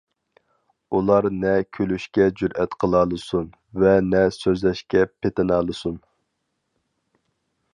[0.99, 3.45] ئۇلار نە كۈلۈشكە جۈرئەت قىلالىسۇن
[3.83, 6.01] ۋە نە سۆزلەشكە پېتىنالىسۇن.